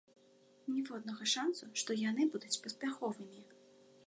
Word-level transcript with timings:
Ніводнага 0.77 1.23
шанцу, 1.33 1.69
што 1.83 1.99
яны 2.09 2.29
будуць 2.37 2.55
паспяховымі! 2.65 3.41